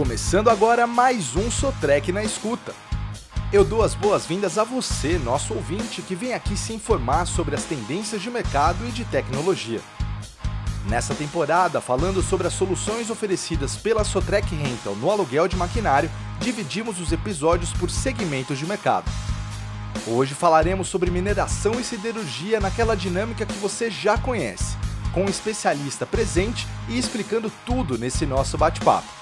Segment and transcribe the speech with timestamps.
[0.00, 2.74] Começando agora mais um Sotrec na escuta.
[3.52, 7.64] Eu dou as boas-vindas a você, nosso ouvinte, que vem aqui se informar sobre as
[7.64, 9.78] tendências de mercado e de tecnologia.
[10.88, 16.10] Nessa temporada, falando sobre as soluções oferecidas pela Sotrec Rental no aluguel de maquinário,
[16.40, 19.04] dividimos os episódios por segmentos de mercado.
[20.06, 24.78] Hoje falaremos sobre mineração e siderurgia naquela dinâmica que você já conhece,
[25.12, 29.20] com um especialista presente e explicando tudo nesse nosso bate-papo.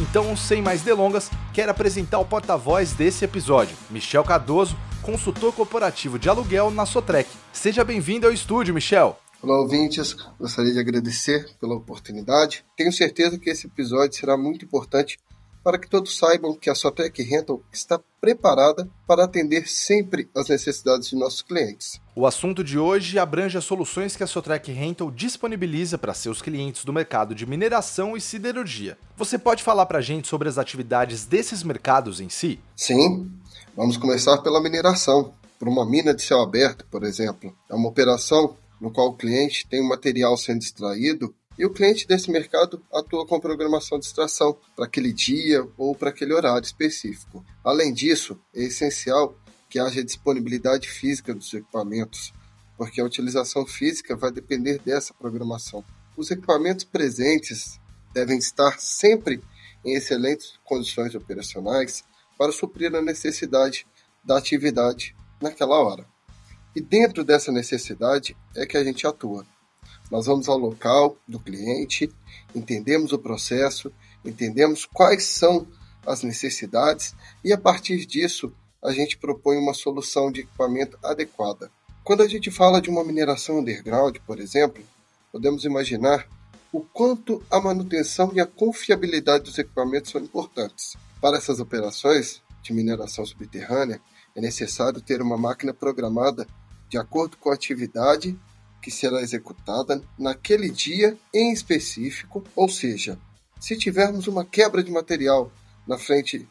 [0.00, 6.28] Então, sem mais delongas, quero apresentar o porta-voz desse episódio, Michel Cardoso, consultor corporativo de
[6.28, 7.28] aluguel na Sotrec.
[7.52, 9.18] Seja bem-vindo ao estúdio, Michel.
[9.42, 10.14] Olá, ouvintes.
[10.38, 12.64] Gostaria de agradecer pela oportunidade.
[12.76, 15.18] Tenho certeza que esse episódio será muito importante
[15.68, 21.10] para que todos saibam que a Sotec Rental está preparada para atender sempre as necessidades
[21.10, 22.00] de nossos clientes.
[22.16, 26.86] O assunto de hoje abrange as soluções que a Sotrec Rental disponibiliza para seus clientes
[26.86, 28.96] do mercado de mineração e siderurgia.
[29.14, 32.58] Você pode falar para a gente sobre as atividades desses mercados em si?
[32.74, 33.30] Sim,
[33.76, 35.34] vamos começar pela mineração.
[35.58, 39.66] Por uma mina de céu aberto, por exemplo, é uma operação no qual o cliente
[39.68, 44.56] tem o material sendo extraído e o cliente desse mercado atua com programação de extração
[44.76, 47.44] para aquele dia ou para aquele horário específico.
[47.64, 49.36] Além disso, é essencial
[49.68, 52.32] que haja disponibilidade física dos equipamentos,
[52.76, 55.84] porque a utilização física vai depender dessa programação.
[56.16, 57.78] Os equipamentos presentes
[58.14, 59.42] devem estar sempre
[59.84, 62.04] em excelentes condições operacionais
[62.38, 63.84] para suprir a necessidade
[64.24, 66.06] da atividade naquela hora.
[66.74, 69.44] E dentro dessa necessidade é que a gente atua.
[70.10, 72.10] Nós vamos ao local do cliente,
[72.54, 73.92] entendemos o processo,
[74.24, 75.66] entendemos quais são
[76.06, 81.70] as necessidades e a partir disso a gente propõe uma solução de equipamento adequada.
[82.02, 84.82] Quando a gente fala de uma mineração underground, por exemplo,
[85.30, 86.26] podemos imaginar
[86.72, 90.96] o quanto a manutenção e a confiabilidade dos equipamentos são importantes.
[91.20, 94.00] Para essas operações de mineração subterrânea,
[94.34, 96.46] é necessário ter uma máquina programada
[96.88, 98.38] de acordo com a atividade
[98.80, 103.18] que será executada naquele dia em específico, ou seja,
[103.60, 105.52] se tivermos uma quebra de material
[105.86, 106.48] na frente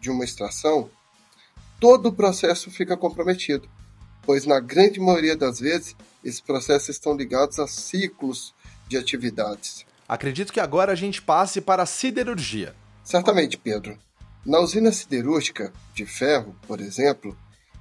[0.00, 0.90] de uma extração,
[1.78, 3.68] todo o processo fica comprometido,
[4.22, 5.94] pois na grande maioria das vezes
[6.24, 8.54] esses processos estão ligados a ciclos
[8.88, 9.84] de atividades.
[10.08, 12.74] Acredito que agora a gente passe para a siderurgia.
[13.04, 13.96] Certamente, Pedro.
[14.44, 17.36] Na usina siderúrgica de ferro, por exemplo,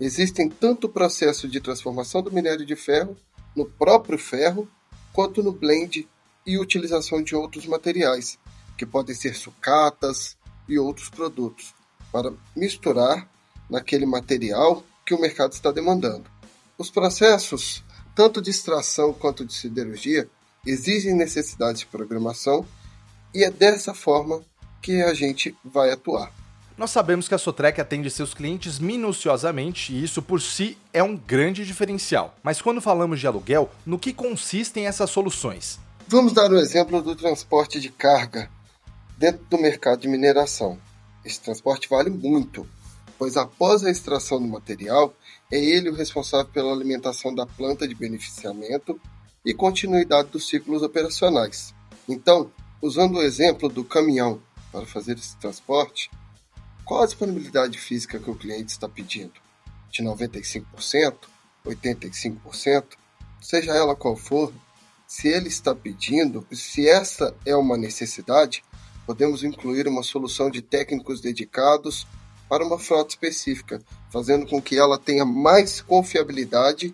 [0.00, 3.16] existem tanto o processo de transformação do minério de ferro
[3.54, 4.68] no próprio ferro,
[5.12, 6.08] quanto no blend
[6.46, 8.38] e utilização de outros materiais,
[8.76, 10.36] que podem ser sucatas
[10.68, 11.74] e outros produtos,
[12.12, 13.28] para misturar
[13.68, 16.30] naquele material que o mercado está demandando.
[16.78, 17.84] Os processos,
[18.14, 20.28] tanto de extração quanto de siderurgia,
[20.66, 22.66] exigem necessidades de programação
[23.34, 24.42] e é dessa forma
[24.82, 26.32] que a gente vai atuar.
[26.80, 31.14] Nós sabemos que a Sotrec atende seus clientes minuciosamente e isso por si é um
[31.14, 32.34] grande diferencial.
[32.42, 35.78] Mas quando falamos de aluguel, no que consistem essas soluções?
[36.08, 38.50] Vamos dar o exemplo do transporte de carga
[39.18, 40.78] dentro do mercado de mineração.
[41.22, 42.66] Esse transporte vale muito,
[43.18, 45.14] pois após a extração do material,
[45.52, 48.98] é ele o responsável pela alimentação da planta de beneficiamento
[49.44, 51.74] e continuidade dos ciclos operacionais.
[52.08, 54.40] Então, usando o exemplo do caminhão
[54.72, 56.10] para fazer esse transporte,
[56.90, 59.34] qual a disponibilidade física que o cliente está pedindo?
[59.92, 61.14] De 95%?
[61.64, 62.84] 85%?
[63.40, 64.52] Seja ela qual for,
[65.06, 68.64] se ele está pedindo, se essa é uma necessidade,
[69.06, 72.08] podemos incluir uma solução de técnicos dedicados
[72.48, 73.80] para uma frota específica,
[74.10, 76.92] fazendo com que ela tenha mais confiabilidade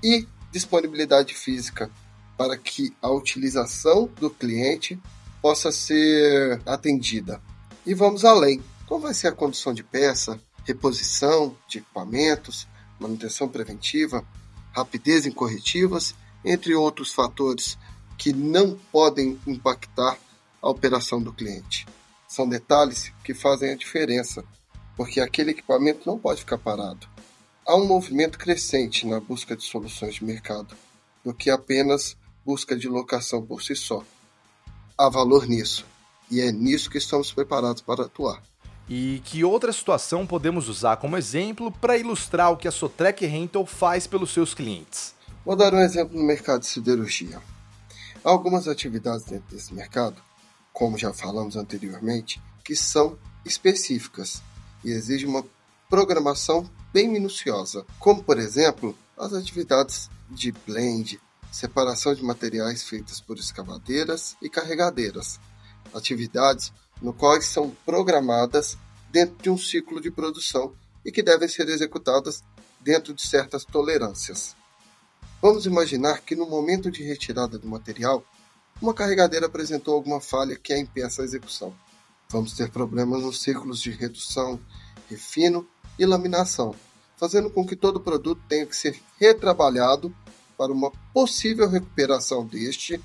[0.00, 1.90] e disponibilidade física
[2.38, 4.96] para que a utilização do cliente
[5.42, 7.42] possa ser atendida.
[7.84, 8.62] E vamos além.
[8.92, 12.68] Qual vai ser a condição de peça, reposição de equipamentos,
[13.00, 14.22] manutenção preventiva,
[14.70, 16.14] rapidez em corretivas,
[16.44, 17.78] entre outros fatores
[18.18, 20.18] que não podem impactar
[20.60, 21.86] a operação do cliente.
[22.28, 24.44] São detalhes que fazem a diferença,
[24.94, 27.08] porque aquele equipamento não pode ficar parado.
[27.66, 30.76] Há um movimento crescente na busca de soluções de mercado,
[31.24, 32.14] do que apenas
[32.44, 34.04] busca de locação por si só.
[34.98, 35.86] Há valor nisso,
[36.30, 38.51] e é nisso que estamos preparados para atuar.
[38.94, 43.64] E que outra situação podemos usar como exemplo para ilustrar o que a Sotrec Rental
[43.64, 45.14] faz pelos seus clientes?
[45.46, 47.40] Vou dar um exemplo no mercado de siderurgia.
[48.22, 50.22] Há algumas atividades dentro desse mercado,
[50.74, 53.16] como já falamos anteriormente, que são
[53.46, 54.42] específicas
[54.84, 55.42] e exigem uma
[55.88, 61.18] programação bem minuciosa, como por exemplo as atividades de blend,
[61.50, 65.40] separação de materiais feitas por escavadeiras e carregadeiras,
[65.94, 66.70] atividades
[67.02, 68.78] no quais são programadas
[69.10, 70.72] dentro de um ciclo de produção
[71.04, 72.42] e que devem ser executadas
[72.80, 74.56] dentro de certas tolerâncias.
[75.40, 78.24] Vamos imaginar que no momento de retirada do material,
[78.80, 81.74] uma carregadeira apresentou alguma falha que a impeça a execução.
[82.28, 84.58] Vamos ter problemas nos ciclos de redução,
[85.10, 86.74] refino e laminação,
[87.16, 90.14] fazendo com que todo o produto tenha que ser retrabalhado
[90.56, 93.00] para uma possível recuperação deste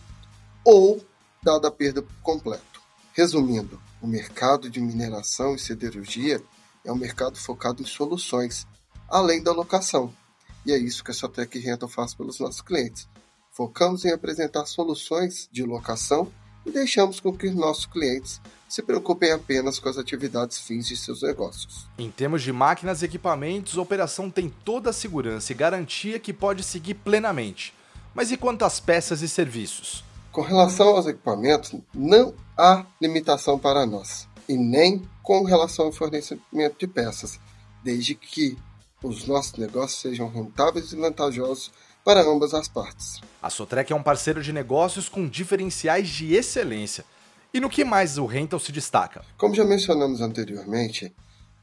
[0.63, 1.03] ou
[1.43, 2.81] dada a perda por completo.
[3.13, 6.41] Resumindo, o mercado de mineração e siderurgia
[6.85, 8.67] é um mercado focado em soluções,
[9.09, 10.13] além da locação.
[10.65, 13.07] E é isso que a Sotec Rental faz pelos nossos clientes.
[13.51, 16.31] Focamos em apresentar soluções de locação
[16.65, 21.21] e deixamos com que nossos clientes se preocupem apenas com as atividades fins de seus
[21.21, 21.87] negócios.
[21.97, 26.33] Em termos de máquinas e equipamentos, a operação tem toda a segurança e garantia que
[26.33, 27.73] pode seguir plenamente.
[28.13, 30.03] Mas e quanto às peças e serviços?
[30.37, 36.75] Com relação aos equipamentos, não há limitação para nós, e nem com relação ao fornecimento
[36.77, 37.39] de peças,
[37.83, 38.55] desde que
[39.01, 41.71] os nossos negócios sejam rentáveis e vantajosos
[42.05, 43.19] para ambas as partes.
[43.41, 47.03] A Sotrec é um parceiro de negócios com diferenciais de excelência
[47.51, 49.25] e no que mais o Rental se destaca?
[49.39, 51.11] Como já mencionamos anteriormente,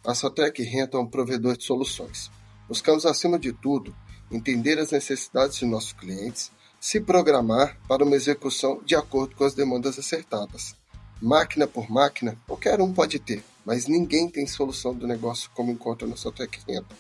[0.05, 2.29] a Sotec Rental é um provedor de soluções.
[2.67, 3.95] Buscamos, acima de tudo,
[4.33, 6.51] entender as necessidades de nossos clientes,
[6.85, 10.77] se programar para uma execução de acordo com as demandas acertadas.
[11.19, 16.07] Máquina por máquina, qualquer um pode ter, mas ninguém tem solução do negócio como encontra
[16.07, 16.95] na Sotec Rental.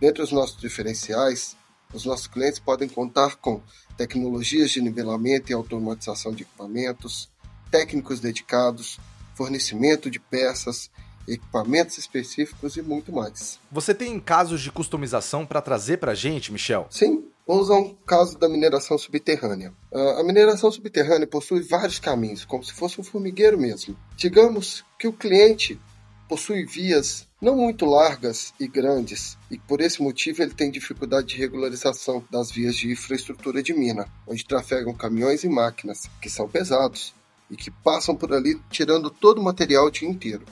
[0.00, 1.56] Dentre os nossos diferenciais,
[1.92, 3.60] os nossos clientes podem contar com
[3.96, 7.28] tecnologias de nivelamento e automatização de equipamentos,
[7.72, 9.00] técnicos dedicados,
[9.34, 10.92] fornecimento de peças,
[11.26, 13.58] equipamentos específicos e muito mais.
[13.72, 16.86] Você tem casos de customização para trazer para a gente, Michel?
[16.88, 19.72] Sim, vamos usar um caso da mineração subterrânea.
[19.92, 23.96] Ah, a mineração subterrânea possui vários caminhos, como se fosse um formigueiro mesmo.
[24.14, 25.80] Digamos que o cliente
[26.28, 31.38] possui vias não muito largas e grandes, e por esse motivo ele tem dificuldade de
[31.38, 37.14] regularização das vias de infraestrutura de mina, onde trafegam caminhões e máquinas, que são pesados,
[37.50, 40.44] e que passam por ali tirando todo o material o dia inteiro.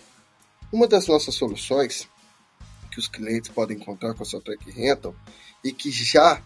[0.73, 2.09] Uma das nossas soluções
[2.91, 5.15] que os clientes podem encontrar com a sua Track Rental
[5.63, 6.41] e que já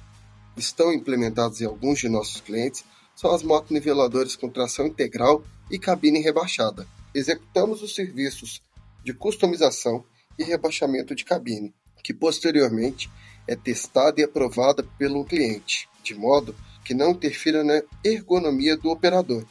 [0.56, 5.78] estão implementados em alguns de nossos clientes são as motos niveladoras com tração integral e
[5.78, 6.86] cabine rebaixada.
[7.14, 8.62] Executamos os serviços
[9.04, 10.04] de customização
[10.38, 13.10] e rebaixamento de cabine, que posteriormente
[13.46, 16.54] é testada e aprovada pelo cliente, de modo
[16.84, 19.44] que não interfira na ergonomia do operador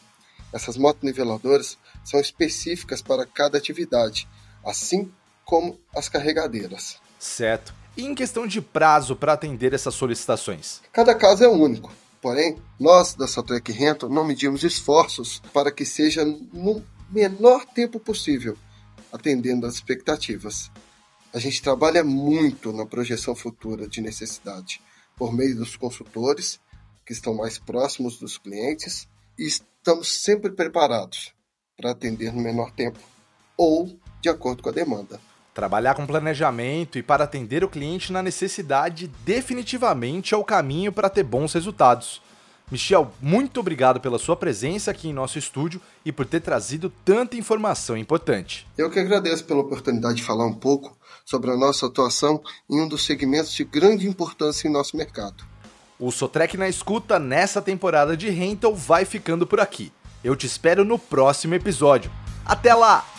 [0.51, 4.28] essas motoniveladoras são específicas para cada atividade,
[4.66, 5.12] assim
[5.46, 7.00] como as carregadeiras.
[7.19, 7.74] Certo.
[7.97, 10.81] E em questão de prazo para atender essas solicitações?
[10.91, 11.91] Cada caso é único.
[12.21, 18.57] Porém, nós da Satrec Rental não medimos esforços para que seja no menor tempo possível,
[19.12, 20.69] atendendo às expectativas.
[21.33, 24.81] A gente trabalha muito na projeção futura de necessidade,
[25.15, 26.59] por meio dos consultores,
[27.06, 29.07] que estão mais próximos dos clientes,
[29.38, 31.33] e estamos sempre preparados
[31.77, 33.00] para atender no menor tempo
[33.56, 35.19] ou de acordo com a demanda.
[35.60, 41.10] Trabalhar com planejamento e para atender o cliente na necessidade definitivamente é o caminho para
[41.10, 42.22] ter bons resultados.
[42.72, 47.36] Michel, muito obrigado pela sua presença aqui em nosso estúdio e por ter trazido tanta
[47.36, 48.66] informação importante.
[48.78, 52.88] Eu que agradeço pela oportunidade de falar um pouco sobre a nossa atuação em um
[52.88, 55.44] dos segmentos de grande importância em nosso mercado.
[56.00, 59.92] O Sotrec na escuta nessa temporada de Rental vai ficando por aqui.
[60.24, 62.10] Eu te espero no próximo episódio.
[62.46, 63.19] Até lá!